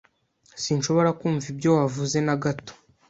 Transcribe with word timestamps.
Sinshobora 0.63 1.09
kumva 1.19 1.45
ibyo 1.53 1.69
wavuze 1.77 2.17
na 2.25 2.35
gato. 2.43 2.73